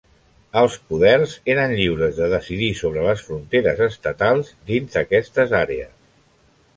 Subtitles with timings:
[0.59, 5.93] Els poders eren lliures de decidir sobre les fronteres estatals dins d'aquestes àrees.